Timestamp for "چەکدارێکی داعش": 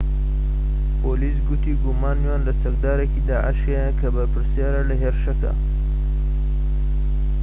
2.61-3.59